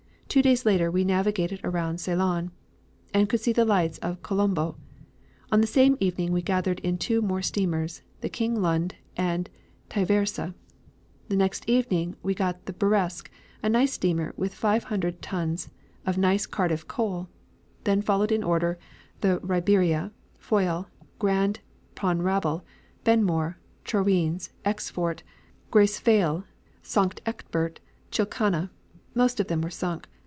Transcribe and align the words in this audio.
Two 0.31 0.41
days 0.41 0.65
later 0.65 0.89
we 0.89 1.03
navigated 1.03 1.59
around 1.61 1.97
Ceylon, 1.99 2.51
and 3.13 3.27
could 3.27 3.41
see 3.41 3.51
the 3.51 3.65
lights 3.65 3.97
of 3.97 4.23
Colombo. 4.23 4.77
On 5.51 5.59
the 5.59 5.67
same 5.67 5.97
evening 5.99 6.31
we 6.31 6.41
gathered 6.41 6.79
in 6.79 6.97
two 6.97 7.21
more 7.21 7.41
steamers, 7.41 8.01
the 8.21 8.29
King 8.29 8.61
Lund, 8.61 8.95
and 9.17 9.49
Tywerse. 9.89 10.53
The 11.27 11.35
next 11.35 11.67
evening 11.67 12.15
we 12.23 12.33
got 12.33 12.65
the 12.65 12.71
Burresk, 12.71 13.29
a 13.61 13.67
nice 13.67 13.91
steamer 13.91 14.33
with 14.37 14.53
500 14.53 15.21
tons 15.21 15.67
of 16.05 16.17
nice 16.17 16.45
Cardiff 16.45 16.87
coal. 16.87 17.27
Then 17.83 18.01
followed 18.01 18.31
in 18.31 18.41
order, 18.41 18.79
the 19.19 19.37
Ryberia, 19.41 20.13
Foyle, 20.37 20.87
Grand 21.19 21.59
Ponrabbel, 21.93 22.63
Benmore, 23.03 23.57
Troiens, 23.83 24.51
Exfort, 24.63 25.23
Graycefale, 25.73 26.45
Sankt 26.81 27.19
Eckbert, 27.25 27.79
Chilkana. 28.13 28.69
Most 29.13 29.41
of 29.41 29.47
them 29.47 29.59
were 29.59 29.69
sunk. 29.69 30.07